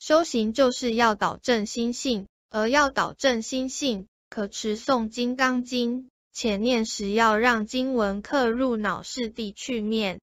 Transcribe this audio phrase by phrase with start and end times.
[0.00, 10.18] 修行就是要导正心性，而要导正心性，可持诵《金刚经》，且念时要让经文刻入脑室地去念。